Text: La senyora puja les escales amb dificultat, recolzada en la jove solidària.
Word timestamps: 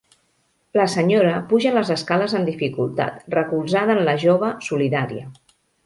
La 0.79 0.85
senyora 0.93 1.33
puja 1.51 1.75
les 1.75 1.93
escales 1.97 2.35
amb 2.39 2.51
dificultat, 2.53 3.23
recolzada 3.39 3.97
en 3.99 4.05
la 4.11 4.19
jove 4.27 4.55
solidària. 4.71 5.33